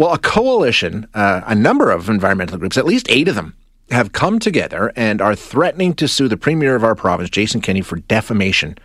[0.00, 3.54] Well, a coalition, uh, a number of environmental groups, at least eight of them,
[3.90, 7.82] have come together and are threatening to sue the premier of our province, Jason Kenney,
[7.82, 8.78] for defamation.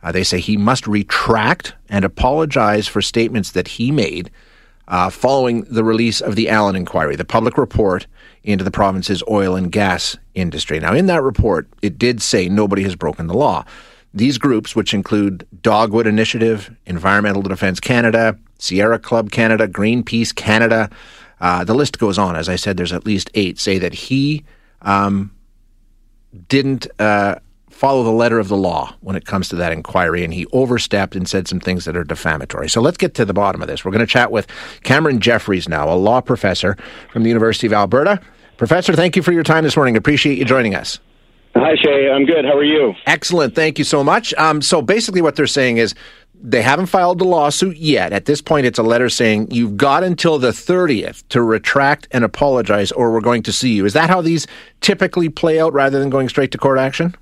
[0.00, 4.30] Uh, they say he must retract and apologize for statements that he made
[4.86, 8.06] uh, following the release of the Allan inquiry, the public report
[8.44, 10.78] into the province's oil and gas industry.
[10.78, 13.64] Now, in that report, it did say nobody has broken the law.
[14.12, 20.90] These groups, which include Dogwood Initiative, Environmental Defence Canada, Sierra Club Canada, Greenpeace Canada.
[21.40, 22.36] Uh, the list goes on.
[22.36, 24.44] As I said, there's at least eight say that he
[24.82, 25.30] um,
[26.48, 27.36] didn't uh,
[27.70, 31.16] follow the letter of the law when it comes to that inquiry, and he overstepped
[31.16, 32.68] and said some things that are defamatory.
[32.68, 33.84] So let's get to the bottom of this.
[33.84, 34.46] We're going to chat with
[34.82, 36.76] Cameron Jefferies now, a law professor
[37.10, 38.20] from the University of Alberta.
[38.58, 39.96] Professor, thank you for your time this morning.
[39.96, 40.98] Appreciate you joining us.
[41.54, 42.10] Hi, Shay.
[42.10, 42.44] I'm good.
[42.44, 42.94] How are you?
[43.06, 43.54] Excellent.
[43.54, 44.32] Thank you so much.
[44.34, 45.94] Um, so basically, what they're saying is
[46.42, 48.12] they haven't filed the lawsuit yet.
[48.12, 52.24] At this point, it's a letter saying you've got until the 30th to retract and
[52.24, 53.84] apologize, or we're going to sue you.
[53.84, 54.46] Is that how these
[54.80, 57.14] typically play out rather than going straight to court action?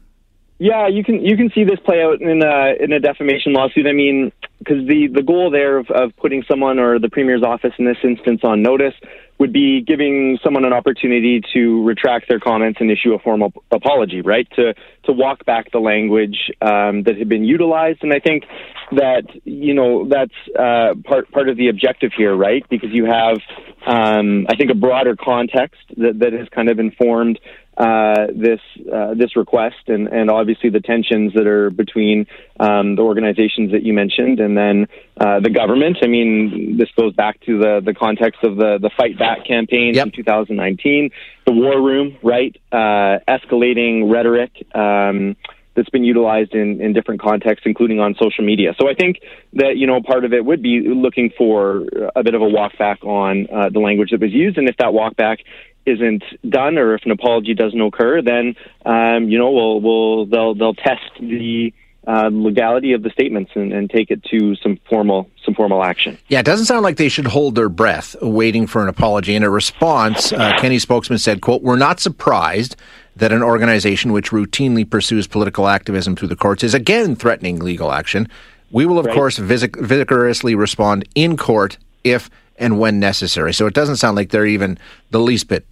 [0.58, 3.86] Yeah, you can you can see this play out in a in a defamation lawsuit.
[3.86, 7.72] I mean, because the the goal there of, of putting someone or the premier's office
[7.78, 8.94] in this instance on notice
[9.38, 14.20] would be giving someone an opportunity to retract their comments and issue a formal apology,
[14.20, 14.48] right?
[14.56, 18.44] To to walk back the language um, that had been utilized, and I think
[18.92, 22.64] that you know that's uh, part part of the objective here, right?
[22.68, 23.38] Because you have,
[23.86, 27.38] um, I think, a broader context that that has kind of informed
[27.78, 28.60] uh, this
[28.92, 32.26] uh, this request, and, and obviously the tensions that are between
[32.58, 34.88] um, the organizations that you mentioned, and then
[35.20, 35.98] uh, the government.
[36.02, 39.94] I mean, this goes back to the the context of the the Fight Back campaign
[39.94, 40.06] yep.
[40.06, 41.10] in 2019,
[41.46, 42.56] the War Room, right?
[42.72, 44.50] Uh, escalating rhetoric.
[44.74, 45.36] Um,
[45.78, 48.74] that's been utilized in, in different contexts, including on social media.
[48.80, 49.20] So I think
[49.52, 52.76] that you know part of it would be looking for a bit of a walk
[52.76, 55.38] back on uh, the language that was used, and if that walk back
[55.88, 58.54] isn't done or if an apology doesn't occur, then
[58.84, 61.72] um, you know we'll, we'll they'll they'll test the
[62.06, 66.16] uh, legality of the statements and, and, take it to some formal some formal action.
[66.28, 69.34] Yeah, it doesn't sound like they should hold their breath waiting for an apology.
[69.34, 72.76] In a response, uh, Kenney's spokesman said, "quote We're not surprised."
[73.16, 77.90] That an organization which routinely pursues political activism through the courts is again threatening legal
[77.90, 78.28] action.
[78.70, 79.14] We will, of right.
[79.14, 83.54] course, vigorously respond in court if and when necessary.
[83.54, 84.78] So it doesn't sound like they're even
[85.10, 85.64] the least bit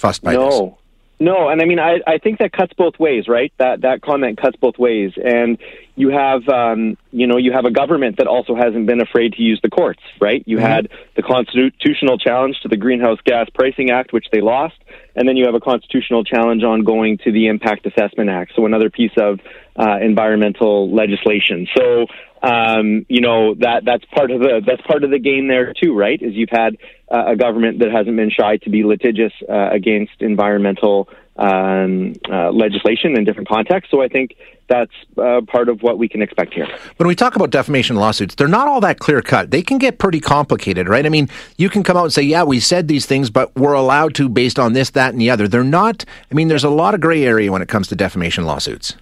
[0.00, 0.48] fussed by no.
[0.48, 0.80] this.
[1.22, 3.52] No, and I mean, I, I think that cuts both ways, right?
[3.58, 5.58] That that comment cuts both ways, and
[5.94, 9.42] you have, um, you know, you have a government that also hasn't been afraid to
[9.42, 10.42] use the courts, right?
[10.46, 10.66] You mm-hmm.
[10.66, 14.76] had the constitutional challenge to the Greenhouse Gas Pricing Act, which they lost,
[15.14, 18.88] and then you have a constitutional challenge ongoing to the Impact Assessment Act, so another
[18.88, 19.40] piece of
[19.76, 21.68] uh, environmental legislation.
[21.76, 22.06] So,
[22.42, 25.94] um, you know, that that's part of the that's part of the game there too,
[25.94, 26.20] right?
[26.20, 26.76] Is you've had
[27.10, 32.50] uh, a government that hasn't been shy to be litigious uh, against environmental um, uh,
[32.50, 33.90] legislation in different contexts.
[33.90, 34.36] So I think
[34.68, 36.68] that's uh, part of what we can expect here.
[36.96, 39.50] When we talk about defamation lawsuits, they're not all that clear cut.
[39.50, 41.04] They can get pretty complicated, right?
[41.04, 43.72] I mean, you can come out and say, yeah, we said these things, but we're
[43.72, 45.48] allowed to based on this, that, and the other.
[45.48, 48.44] They're not, I mean, there's a lot of gray area when it comes to defamation
[48.44, 48.94] lawsuits.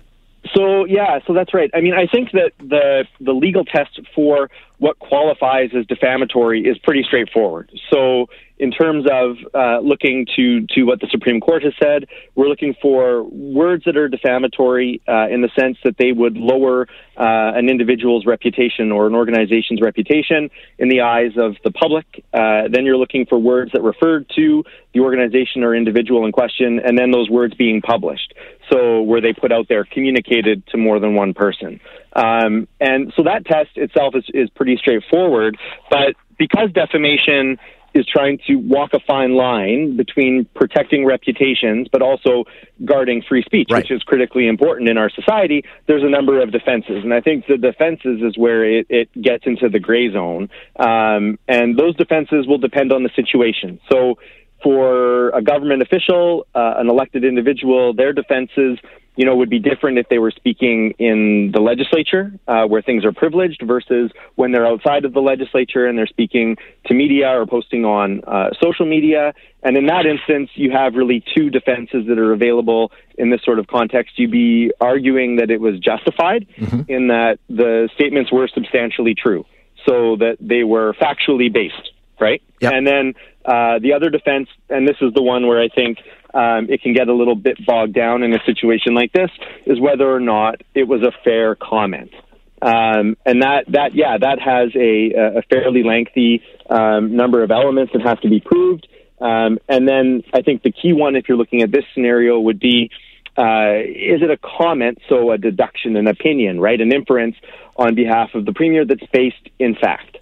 [0.59, 1.71] So yeah, so that's right.
[1.73, 6.79] I mean, I think that the the legal test for what qualifies as defamatory is
[6.79, 7.71] pretty straightforward.
[7.91, 8.27] So
[8.59, 12.75] in terms of uh, looking to to what the Supreme Court has said, we're looking
[12.81, 17.69] for words that are defamatory uh, in the sense that they would lower uh, an
[17.69, 22.25] individual's reputation or an organization's reputation in the eyes of the public.
[22.33, 26.81] Uh, then you're looking for words that refer to the organization or individual in question,
[26.85, 28.35] and then those words being published.
[28.73, 31.81] So were they put out there, communicated to more than one person.
[32.13, 35.57] Um, and so that test itself is, is pretty straightforward,
[35.91, 37.59] but because defamation
[37.95, 42.45] is trying to walk a fine line between protecting reputations but also
[42.85, 43.83] guarding free speech, right.
[43.83, 45.65] which is critically important in our society.
[45.87, 49.45] There's a number of defenses, and I think the defenses is where it, it gets
[49.47, 53.81] into the gray zone, um, and those defenses will depend on the situation.
[53.91, 54.19] So,
[54.61, 58.79] for a government official, uh, an elected individual, their defenses
[59.19, 63.05] you know, would be different if they were speaking in the legislature, uh, where things
[63.05, 66.57] are privileged, versus when they're outside of the legislature and they're speaking
[66.87, 69.35] to media or posting on uh, social media.
[69.65, 73.59] And in that instance, you have really two defenses that are available in this sort
[73.59, 74.17] of context.
[74.21, 76.83] You'd be arguing that it was justified mm-hmm.
[76.87, 79.45] in that the statements were substantially true,
[79.85, 82.41] so that they were factually based, right?
[82.61, 82.73] Yep.
[82.73, 85.99] And then uh, the other defense, and this is the one where I think
[86.35, 89.31] um, it can get a little bit bogged down in a situation like this
[89.67, 92.13] is whether or not it was a fair comment.
[92.61, 97.93] Um, and that, that, yeah, that has a, a fairly lengthy um, number of elements
[97.93, 98.89] that have to be proved.
[99.21, 102.61] Um, and then I think the key one, if you're looking at this scenario, would
[102.61, 102.91] be
[103.37, 107.37] uh, is it a comment, so a deduction, an opinion, right, an inference
[107.77, 110.17] on behalf of the premier that's based in fact?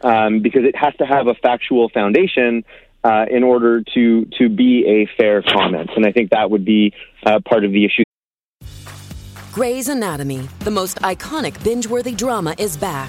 [0.00, 2.64] Um, because it has to have a factual foundation
[3.04, 5.90] uh, in order to to be a fair comment.
[5.94, 6.92] And I think that would be
[7.26, 8.02] uh, part of the issue.
[9.52, 13.08] Grey's Anatomy, the most iconic binge-worthy drama, is back,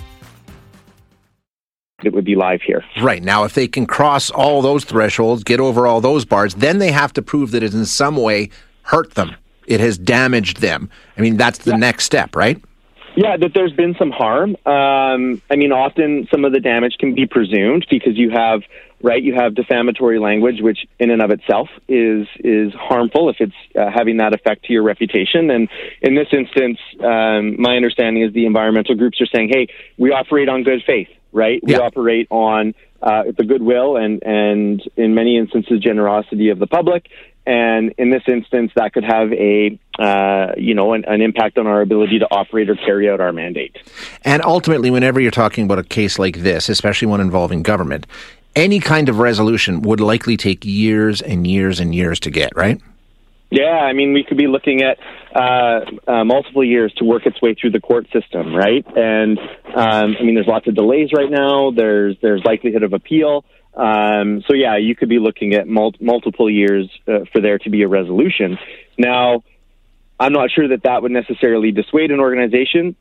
[2.03, 2.83] It would be live here.
[3.01, 3.21] Right.
[3.21, 6.91] Now, if they can cross all those thresholds, get over all those bars, then they
[6.91, 8.49] have to prove that it in some way
[8.83, 9.35] hurt them.
[9.67, 10.89] It has damaged them.
[11.17, 11.77] I mean, that's the yeah.
[11.77, 12.61] next step, right?
[13.15, 14.55] Yeah, that there's been some harm.
[14.65, 18.61] Um, I mean, often some of the damage can be presumed because you have
[19.03, 19.21] right?
[19.21, 23.89] You have defamatory language, which in and of itself is is harmful if it's uh,
[23.93, 25.49] having that effect to your reputation.
[25.49, 25.69] And
[26.01, 30.49] in this instance, um, my understanding is the environmental groups are saying, "Hey, we operate
[30.49, 31.61] on good faith, right?
[31.63, 37.07] We operate on uh, the goodwill and and in many instances generosity of the public."
[37.45, 41.65] And in this instance, that could have a uh, you know an, an, impact on
[41.65, 43.77] our ability to operate or carry out our mandate.
[44.23, 48.05] And ultimately, whenever you're talking about a case like this, especially one involving government,
[48.55, 52.79] any kind of resolution would likely take years and years and years to get, right?
[53.51, 54.97] Yeah, I mean, we could be looking at
[55.35, 58.85] uh, uh, multiple years to work its way through the court system, right?
[58.95, 61.71] And um, I mean, there's lots of delays right now.
[61.71, 63.43] There's there's likelihood of appeal.
[63.75, 67.69] Um, so yeah, you could be looking at mul- multiple years uh, for there to
[67.69, 68.57] be a resolution.
[68.97, 69.43] Now,
[70.17, 72.95] I'm not sure that that would necessarily dissuade an organization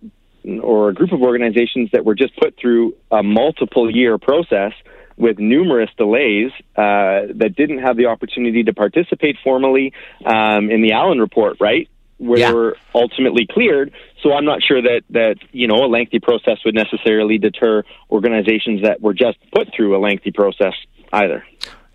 [0.63, 4.73] or a group of organizations that were just put through a multiple year process
[5.21, 9.93] with numerous delays uh, that didn't have the opportunity to participate formally
[10.25, 11.89] um, in the Allan report, right?
[12.17, 12.49] Where yeah.
[12.49, 13.93] they were ultimately cleared.
[14.23, 18.83] So I'm not sure that that you know a lengthy process would necessarily deter organizations
[18.83, 20.75] that were just put through a lengthy process
[21.13, 21.45] either.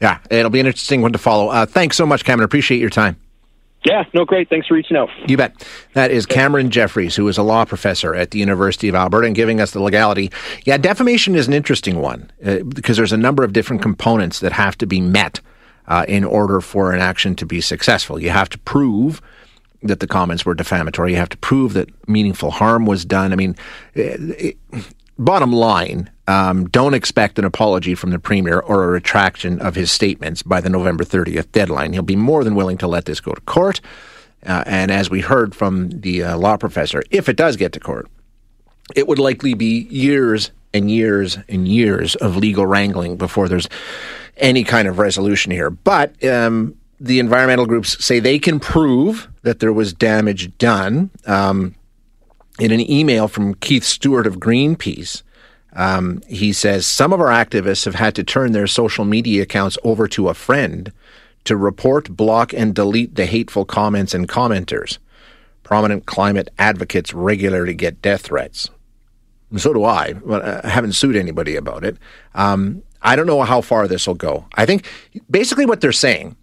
[0.01, 1.50] Yeah, it'll be an interesting one to follow.
[1.50, 2.45] Uh, thanks so much, Cameron.
[2.45, 3.18] Appreciate your time.
[3.86, 4.50] Yeah, no, great.
[4.50, 5.10] Thanks for reaching out.
[5.28, 5.66] You bet.
[5.94, 9.36] That is Cameron Jefferies, who is a law professor at the University of Alberta and
[9.36, 10.32] giving us the legality.
[10.66, 14.54] Yeah, defamation is an interesting one uh, because there's a number of different components that
[14.54, 15.40] have to be met
[15.88, 18.20] uh, in order for an action to be successful.
[18.20, 19.22] You have to prove
[19.84, 21.12] that the comments were defamatory.
[21.12, 23.32] You have to prove that meaningful harm was done.
[23.32, 23.56] I mean,
[23.94, 24.58] it,
[25.18, 29.92] bottom line, um, don't expect an apology from the premier or a retraction of his
[29.92, 31.94] statements by the November 30th deadline.
[31.94, 33.82] He'll be more than willing to let this go to court.
[34.46, 37.80] Uh, and as we heard from the uh, law professor, if it does get to
[37.80, 38.08] court,
[38.96, 43.70] it would likely be years and years and years of legal wrangling before there's
[44.38, 45.70] any kind of resolution here.
[45.70, 51.10] But um, the environmental groups say they can prove that there was damage done.
[51.25, 51.75] Um,
[52.60, 55.24] in an email from Keith Stewart of Greenpeace,
[55.74, 59.78] um, he says some of our activists have had to turn their social media accounts
[59.84, 60.92] over to a friend
[61.44, 64.98] to report, block, and delete the hateful comments and commenters.
[65.64, 68.70] Prominent climate advocates regularly get death threats.
[69.58, 71.98] So do I, but I haven't sued anybody about it.
[72.34, 74.46] Um, I don't know how far this will go.
[74.56, 74.88] I think
[75.30, 76.36] basically what they're saying,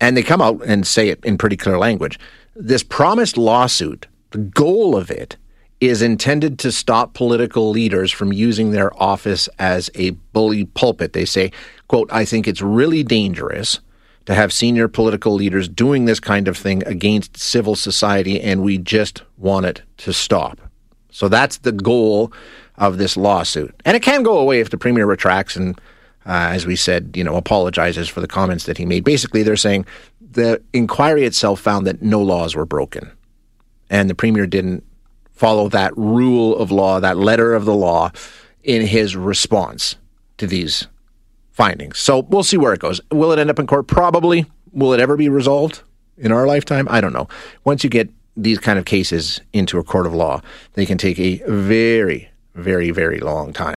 [0.00, 2.18] and they come out and say it in pretty clear language
[2.54, 5.36] this promised lawsuit, the goal of it
[5.82, 11.12] is intended to stop political leaders from using their office as a bully pulpit.
[11.12, 11.50] They say,
[11.88, 13.80] quote, I think it's really dangerous
[14.26, 18.78] to have senior political leaders doing this kind of thing against civil society, and we
[18.78, 20.60] just want it to stop.
[21.10, 22.32] So that's the goal
[22.78, 23.74] of this lawsuit.
[23.84, 25.76] And it can go away if the premier retracts and,
[26.24, 29.02] uh, as we said, you know, apologizes for the comments that he made.
[29.02, 29.84] Basically, they're saying
[30.20, 33.10] the inquiry itself found that no laws were broken,
[33.90, 34.84] and the premier didn't
[35.32, 38.10] follow that rule of law, that letter of the law
[38.62, 39.96] in his response.
[40.38, 40.88] to these
[41.52, 41.98] findings.
[41.98, 43.00] So we'll see where it goes.
[43.12, 43.86] Will it end up in court?
[43.86, 44.46] Probably.
[44.72, 45.82] Will it ever be resolved
[46.16, 46.88] in our lifetime?
[46.90, 47.28] I don't know.
[47.64, 50.40] Once you get these kind of cases into a court of law,
[50.72, 53.70] they can take a very, very, very long time.